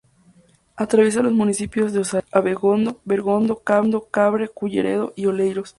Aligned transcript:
Atraviesa 0.77 1.21
los 1.21 1.31
municipios 1.31 1.93
de 1.93 1.99
Oza-Cesuras, 1.99 2.25
Abegondo, 2.33 2.99
Bergondo, 3.05 3.61
Cambre, 4.11 4.47
Culleredo 4.49 5.13
y 5.15 5.27
Oleiros. 5.27 5.69